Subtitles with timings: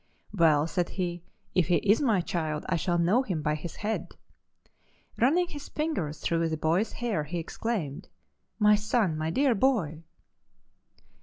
[0.33, 1.21] "'Well,' said he,
[1.53, 4.15] 'if he is my child I shall know him by his head.'
[5.19, 8.09] Running his fingers through the boy's hair he exclaimed:
[8.57, 9.15] 'My son!
[9.15, 10.01] my dear boy!